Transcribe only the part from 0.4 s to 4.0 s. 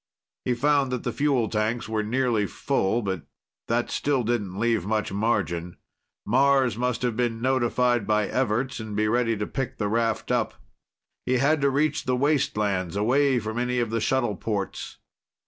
He found that the fuel tanks were nearly full, but that